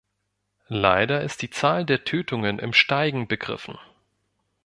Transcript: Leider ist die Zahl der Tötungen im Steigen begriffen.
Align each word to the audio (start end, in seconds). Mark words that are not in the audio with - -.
Leider 0.67 1.21
ist 1.21 1.43
die 1.43 1.51
Zahl 1.51 1.85
der 1.85 2.05
Tötungen 2.05 2.57
im 2.57 2.73
Steigen 2.73 3.27
begriffen. 3.27 3.77